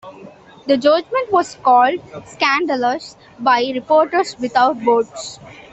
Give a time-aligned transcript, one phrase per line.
[0.65, 5.37] The judgment was called "scandalous" by Reporters Without Borders.